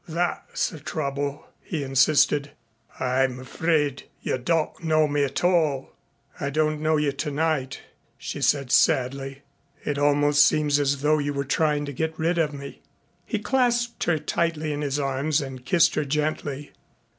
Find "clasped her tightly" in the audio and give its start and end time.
13.37-14.73